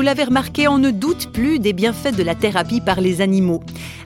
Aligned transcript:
Vous 0.00 0.06
l'avez 0.06 0.24
remarqué, 0.24 0.66
on 0.66 0.78
ne 0.78 0.90
doute 0.92 1.30
plus 1.30 1.58
des 1.58 1.74
bienfaits 1.74 2.16
de 2.16 2.22
la 2.22 2.34
thérapie 2.34 2.80
par 2.80 3.02
les 3.02 3.20
animaux. 3.20 3.60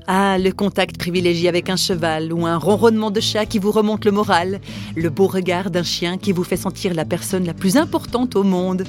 Ah, 0.06 0.37
le 0.37 0.53
contact 0.53 0.98
privilégié 0.98 1.48
avec 1.48 1.71
un 1.71 1.77
cheval 1.77 2.30
ou 2.30 2.45
un 2.45 2.58
ronronnement 2.58 3.11
de 3.11 3.21
chat 3.21 3.46
qui 3.46 3.58
vous 3.58 3.71
remonte 3.71 4.04
le 4.04 4.11
moral, 4.11 4.61
le 4.96 5.08
beau 5.08 5.27
regard 5.27 5.71
d'un 5.71 5.83
chien 5.83 6.19
qui 6.19 6.33
vous 6.33 6.45
fait 6.45 6.58
sentir 6.58 6.92
la 6.92 7.06
personne 7.06 7.46
la 7.46 7.54
plus 7.54 7.78
importante 7.78 8.37
au 8.37 8.42
monde. 8.42 8.85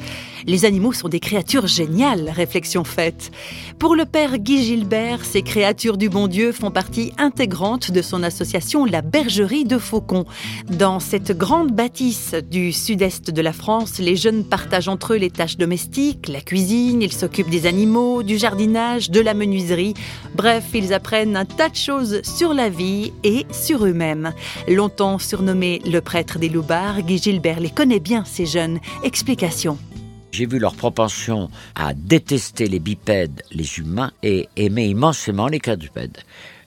Les 0.46 0.66
animaux 0.66 0.92
sont 0.92 1.08
des 1.08 1.22
créatures 1.22 1.68
géniales, 1.68 2.30
réflexion 2.30 2.84
faite. 2.84 3.32
Pour 3.80 3.96
le 3.96 4.04
père 4.04 4.38
Guy 4.40 4.62
Gilbert, 4.64 5.24
ces 5.24 5.42
créatures 5.42 5.96
du 5.96 6.10
bon 6.10 6.28
Dieu 6.28 6.52
font 6.52 6.70
partie 6.70 7.14
intégrante 7.18 7.92
de 7.92 8.02
son 8.02 8.22
association 8.22 8.84
La 8.84 9.02
Bergerie 9.02 9.64
de 9.64 9.78
Faucon. 9.78 10.26
Dans 10.70 11.00
cette 11.00 11.32
grande 11.32 11.72
bâtisse 11.72 12.36
du 12.52 12.74
sud-est 12.74 13.32
de 13.32 13.42
la 13.42 13.54
France, 13.54 14.00
les 14.00 14.18
jeunes 14.18 14.44
partagent 14.44 14.90
entre 14.90 15.14
eux 15.14 15.18
les 15.18 15.32
tâches 15.32 15.58
domestiques, 15.58 16.28
la 16.28 16.42
cuisine, 16.42 17.02
ils 17.02 17.14
s'occupent 17.14 17.50
des 17.50 17.68
animaux, 17.68 18.22
du 18.22 18.38
jardinage, 18.38 19.12
de 19.12 19.22
la 19.22 19.34
menuiserie. 19.34 19.94
Bref, 20.36 20.66
ils 20.74 20.94
apprennent 21.06 21.38
un 21.38 21.46
tas 21.46 21.70
de 21.70 21.76
choses 21.76 22.24
sur 22.24 22.56
la 22.56 22.68
vie 22.68 23.14
et 23.24 23.46
sur 23.52 23.86
eux-mêmes. 23.86 24.34
Longtemps 24.68 25.20
surnommé 25.20 25.80
le 25.86 26.02
prêtre 26.02 26.40
des 26.40 26.50
loupards, 26.50 27.04
Guy 27.04 27.20
Gilbert 27.20 27.60
les 27.60 27.70
connaît 27.70 28.00
bien, 28.00 28.26
ces 28.26 28.48
jeunes. 28.48 28.80
Explication. 29.04 29.78
J'ai 30.32 30.48
vu 30.48 30.58
leur 30.58 30.74
propension 30.74 31.52
à 31.76 31.94
détester 31.94 32.68
les 32.68 32.80
bipèdes, 32.80 33.44
les 33.52 33.78
humains, 33.78 34.14
et 34.24 34.50
aimer 34.56 34.88
immensément 34.88 35.48
les 35.48 35.60
quadrupèdes. 35.60 36.18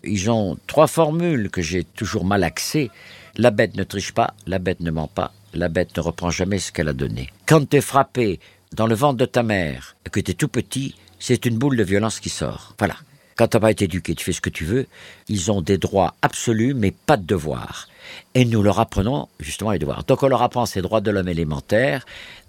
Ils 0.04 0.30
ont 0.30 0.56
trois 0.68 0.86
formules 0.86 1.50
que 1.50 1.60
j'ai 1.60 1.82
toujours 1.82 2.24
mal 2.24 2.44
axées. 2.44 2.92
La 3.34 3.50
bête 3.50 3.76
ne 3.76 3.82
triche 3.82 4.12
pas, 4.12 4.34
la 4.46 4.60
bête 4.60 4.78
ne 4.78 4.92
ment 4.92 5.10
pas, 5.12 5.32
la 5.52 5.68
bête 5.68 5.96
ne 5.96 6.02
reprend 6.02 6.30
jamais 6.30 6.60
ce 6.60 6.70
qu'elle 6.70 6.88
a 6.88 6.92
donné. 6.92 7.30
Quand 7.44 7.68
t'es 7.68 7.80
frappé 7.80 8.38
dans 8.72 8.86
le 8.86 8.94
ventre 8.94 9.16
de 9.16 9.24
ta 9.24 9.42
mère, 9.42 9.96
que 10.12 10.20
t'es 10.20 10.34
tout 10.34 10.46
petit, 10.46 10.94
c'est 11.18 11.44
une 11.44 11.58
boule 11.58 11.76
de 11.76 11.82
violence 11.82 12.20
qui 12.20 12.28
sort. 12.28 12.76
Voilà. 12.78 12.94
Quand 13.38 13.46
t'as 13.46 13.60
pas 13.60 13.70
été 13.70 13.84
éduqué, 13.84 14.16
tu 14.16 14.24
fais 14.24 14.32
ce 14.32 14.40
que 14.40 14.50
tu 14.50 14.64
veux. 14.64 14.88
Ils 15.28 15.52
ont 15.52 15.62
des 15.62 15.78
droits 15.78 16.16
absolus, 16.22 16.74
mais 16.74 16.90
pas 16.90 17.16
de 17.16 17.24
devoirs. 17.24 17.88
Et 18.34 18.44
nous 18.44 18.64
leur 18.64 18.80
apprenons 18.80 19.28
justement 19.38 19.70
les 19.70 19.78
devoirs. 19.78 20.02
Donc 20.02 20.24
on 20.24 20.28
leur 20.28 20.42
apprend 20.42 20.66
ces 20.66 20.82
droits 20.82 21.00
de 21.00 21.12
l'homme 21.12 21.28
élémentaire 21.28 22.04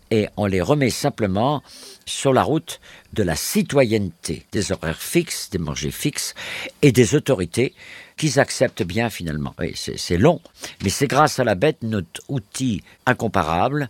et 0.10 0.28
on 0.36 0.48
les 0.48 0.62
remet 0.62 0.90
simplement 0.90 1.62
sur 2.08 2.34
la 2.34 2.42
route 2.42 2.80
de 3.14 3.22
la 3.22 3.36
citoyenneté, 3.36 4.48
des 4.52 4.72
horaires 4.72 5.00
fixes, 5.00 5.52
des 5.52 5.60
manger 5.60 5.92
fixes 5.92 6.34
et 6.82 6.92
des 6.92 7.14
autorités 7.14 7.76
qu'ils 8.18 8.40
acceptent 8.40 8.82
bien 8.82 9.12
finalement. 9.12 9.54
Oui, 9.60 9.74
c'est 9.76 10.18
long, 10.18 10.42
mais 10.84 10.90
c'est 10.90 11.08
grâce 11.08 11.40
à 11.40 11.44
la 11.44 11.54
bête, 11.54 11.84
notre 11.84 12.22
outil 12.30 12.82
incomparable, 13.06 13.90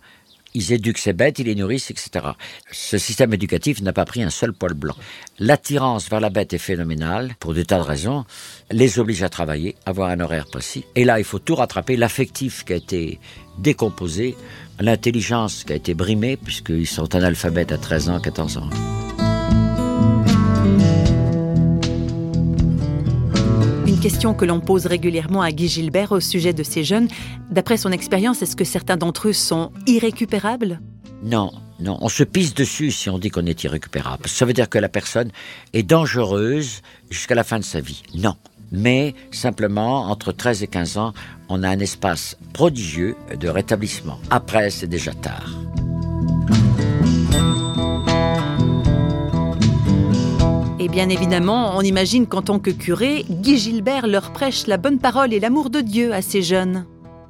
ils 0.54 0.72
éduquent 0.72 0.98
ces 0.98 1.12
bêtes, 1.12 1.38
ils 1.38 1.46
les 1.46 1.54
nourrissent, 1.54 1.90
etc. 1.90 2.26
Ce 2.70 2.98
système 2.98 3.32
éducatif 3.32 3.80
n'a 3.82 3.92
pas 3.92 4.04
pris 4.04 4.22
un 4.22 4.30
seul 4.30 4.52
poil 4.52 4.74
blanc. 4.74 4.94
L'attirance 5.38 6.08
vers 6.08 6.20
la 6.20 6.30
bête 6.30 6.52
est 6.52 6.58
phénoménale, 6.58 7.34
pour 7.38 7.54
des 7.54 7.64
tas 7.64 7.78
de 7.78 7.82
raisons, 7.82 8.24
les 8.70 8.98
oblige 8.98 9.22
à 9.22 9.28
travailler, 9.28 9.76
avoir 9.86 10.10
un 10.10 10.20
horaire 10.20 10.46
précis. 10.46 10.84
Et 10.94 11.04
là, 11.04 11.18
il 11.18 11.24
faut 11.24 11.38
tout 11.38 11.54
rattraper, 11.54 11.96
l'affectif 11.96 12.64
qui 12.64 12.72
a 12.72 12.76
été 12.76 13.20
décomposé, 13.58 14.36
l'intelligence 14.78 15.64
qui 15.64 15.72
a 15.72 15.76
été 15.76 15.94
brimée, 15.94 16.36
puisqu'ils 16.36 16.86
sont 16.86 17.14
analphabètes 17.14 17.72
à 17.72 17.78
13 17.78 18.08
ans, 18.08 18.20
14 18.20 18.58
ans. 18.58 19.09
Question 24.00 24.32
que 24.32 24.46
l'on 24.46 24.60
pose 24.60 24.86
régulièrement 24.86 25.42
à 25.42 25.52
Guy 25.52 25.68
Gilbert 25.68 26.12
au 26.12 26.20
sujet 26.20 26.54
de 26.54 26.62
ces 26.62 26.84
jeunes. 26.84 27.08
D'après 27.50 27.76
son 27.76 27.92
expérience, 27.92 28.40
est-ce 28.40 28.56
que 28.56 28.64
certains 28.64 28.96
d'entre 28.96 29.28
eux 29.28 29.34
sont 29.34 29.72
irrécupérables? 29.86 30.80
Non, 31.22 31.52
non, 31.80 31.98
on 32.00 32.08
se 32.08 32.24
pisse 32.24 32.54
dessus 32.54 32.92
si 32.92 33.10
on 33.10 33.18
dit 33.18 33.28
qu'on 33.28 33.44
est 33.44 33.62
irrécupérable. 33.62 34.26
Ça 34.26 34.46
veut 34.46 34.54
dire 34.54 34.70
que 34.70 34.78
la 34.78 34.88
personne 34.88 35.30
est 35.74 35.82
dangereuse 35.82 36.80
jusqu'à 37.10 37.34
la 37.34 37.44
fin 37.44 37.58
de 37.58 37.64
sa 37.64 37.80
vie. 37.80 38.02
Non. 38.14 38.36
Mais 38.72 39.14
simplement, 39.32 40.06
entre 40.06 40.32
13 40.32 40.62
et 40.62 40.68
15 40.68 40.96
ans, 40.96 41.12
on 41.50 41.62
a 41.62 41.68
un 41.68 41.80
espace 41.80 42.38
prodigieux 42.54 43.16
de 43.38 43.48
rétablissement. 43.48 44.18
Après, 44.30 44.70
c'est 44.70 44.86
déjà 44.86 45.12
tard. 45.12 45.50
Et 50.82 50.88
bien 50.88 51.10
évidemment, 51.10 51.76
on 51.76 51.82
imagine 51.82 52.26
qu'en 52.26 52.40
tant 52.40 52.58
que 52.58 52.70
curé, 52.70 53.26
Guy 53.28 53.58
Gilbert 53.58 54.06
leur 54.06 54.32
prêche 54.32 54.66
la 54.66 54.78
bonne 54.78 54.98
parole 54.98 55.34
et 55.34 55.38
l'amour 55.38 55.68
de 55.68 55.82
Dieu 55.82 56.14
à 56.14 56.22
ces 56.22 56.40
jeunes. 56.40 56.86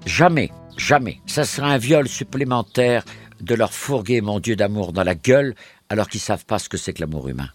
Jamais, 0.06 0.52
jamais. 0.76 1.20
Ça 1.26 1.42
sera 1.42 1.66
un 1.66 1.76
viol 1.76 2.06
supplémentaire 2.06 3.04
de 3.40 3.56
leur 3.56 3.72
fourguer 3.72 4.20
mon 4.20 4.38
Dieu 4.38 4.54
d'amour 4.54 4.92
dans 4.92 5.02
la 5.02 5.16
gueule 5.16 5.56
alors 5.88 6.08
qu'ils 6.08 6.20
savent 6.20 6.44
pas 6.44 6.60
ce 6.60 6.68
que 6.68 6.76
c'est 6.76 6.92
que 6.92 7.00
l'amour 7.00 7.26
humain. 7.26 7.48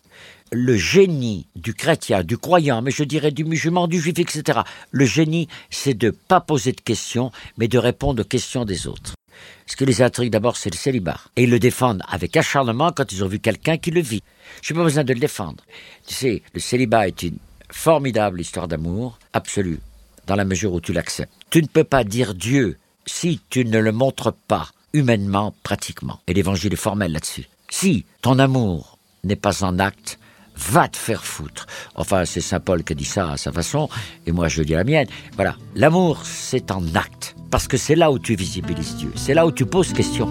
Le 0.51 0.75
génie 0.75 1.47
du 1.55 1.73
chrétien, 1.73 2.23
du 2.23 2.38
croyant, 2.38 2.81
mais 2.81 2.91
je 2.91 3.05
dirais 3.05 3.31
du 3.31 3.45
musulman, 3.45 3.88
du 3.88 4.01
juif, 4.01 4.19
etc. 4.19 4.59
Le 4.91 5.05
génie, 5.05 5.47
c'est 5.69 5.94
de 5.94 6.09
pas 6.09 6.41
poser 6.41 6.73
de 6.73 6.81
questions, 6.81 7.31
mais 7.57 7.69
de 7.69 7.78
répondre 7.78 8.22
aux 8.22 8.28
questions 8.28 8.66
des 8.66 8.88
autres. 8.88 9.13
Ce 9.66 9.75
qui 9.75 9.85
les 9.85 10.01
intrigue 10.01 10.31
d'abord, 10.31 10.57
c'est 10.57 10.69
le 10.72 10.78
célibat. 10.78 11.19
Et 11.35 11.44
ils 11.44 11.50
le 11.50 11.59
défendent 11.59 12.03
avec 12.07 12.38
acharnement 12.38 12.91
quand 12.91 13.12
ils 13.12 13.23
ont 13.23 13.28
vu 13.28 13.40
quelqu'un 13.40 13.78
qui 13.78 13.91
le 13.91 14.01
vit. 14.01 14.23
Je 14.62 14.73
n'ai 14.73 14.78
pas 14.78 14.84
besoin 14.84 15.03
de 15.03 15.13
le 15.13 15.19
défendre. 15.19 15.63
Tu 16.07 16.13
sais, 16.13 16.44
le 16.53 16.59
célibat 16.59 17.07
est 17.07 17.23
une 17.23 17.38
formidable 17.72 18.41
histoire 18.41 18.68
d'amour, 18.68 19.19
absolue, 19.34 19.79
dans 20.28 20.35
la 20.35 20.46
mesure 20.46 20.73
où 20.73 20.81
tu 20.81 20.94
l'acceptes. 20.94 21.34
Tu 21.50 21.62
ne 21.62 21.68
peux 21.68 21.84
pas 21.84 22.03
dire 22.03 22.35
Dieu 22.35 22.78
si 23.06 23.41
tu 23.50 23.66
ne 23.66 23.79
le 23.79 23.91
montres 23.91 24.34
pas, 24.34 24.69
humainement, 24.94 25.53
pratiquement. 25.63 26.19
Et 26.28 26.34
l'évangile 26.34 26.73
est 26.73 26.78
formel 26.78 27.12
là-dessus. 27.12 27.47
Si 27.69 28.06
ton 28.22 28.40
amour 28.40 28.97
n'est 29.23 29.35
pas 29.35 29.63
en 29.63 29.79
acte, 29.79 30.19
va 30.56 30.88
te 30.88 30.97
faire 30.97 31.25
foutre. 31.25 31.66
Enfin, 31.96 32.25
c'est 32.25 32.41
Saint 32.41 32.59
Paul 32.59 32.84
qui 32.84 32.96
dit 32.96 33.06
ça 33.06 33.31
à 33.31 33.38
sa 33.38 33.52
façon, 33.52 33.90
et 34.25 34.31
moi 34.31 34.47
je 34.47 34.63
dis 34.63 34.73
la 34.73 34.84
mienne. 34.84 35.07
Voilà, 35.35 35.57
l'amour, 35.75 36.25
c'est 36.25 36.72
en 36.72 36.84
acte, 36.96 37.25
parce 37.55 37.69
que 37.69 37.77
c'est 37.77 37.95
là 37.95 38.11
où 38.11 38.19
tu 38.19 38.35
visibilises 38.35 38.97
Dieu, 38.97 39.13
c'est 39.16 39.33
là 39.33 39.47
où 39.47 39.51
tu 39.53 39.66
poses 39.66 39.93
question. 39.93 40.27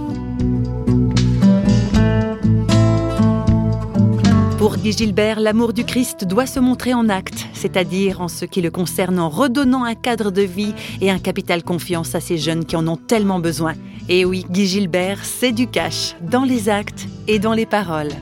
Pour 4.59 4.77
Guy 4.77 4.93
Gilbert, 4.93 5.41
l'amour 5.41 5.73
du 5.73 5.87
Christ 5.87 6.27
doit 6.27 6.45
se 6.45 6.61
montrer 6.61 6.93
en 6.93 7.09
acte, 7.09 7.47
c'est-à-dire 7.55 8.21
en 8.21 8.29
ce 8.29 8.45
qui 8.45 8.61
le 8.61 8.71
concerne 8.71 9.19
en 9.19 9.31
redonnant 9.31 9.85
un 9.85 9.95
cadre 9.95 10.31
de 10.31 10.43
vie 10.43 10.75
et 11.01 11.11
un 11.11 11.19
capital 11.19 11.63
confiance 11.63 12.15
à 12.15 12.21
ces 12.21 12.37
jeunes 12.37 12.67
qui 12.67 12.77
en 12.77 12.87
ont 12.87 12.99
tellement 12.99 13.39
besoin. 13.39 13.73
Et 14.11 14.27
oui, 14.27 14.45
Guy 14.51 14.67
Gilbert, 14.67 15.25
c'est 15.25 15.53
du 15.53 15.67
cash, 15.67 16.17
dans 16.21 16.45
les 16.45 16.69
actes 16.69 17.07
et 17.27 17.39
dans 17.39 17.55
les 17.55 17.65
paroles. 17.65 18.13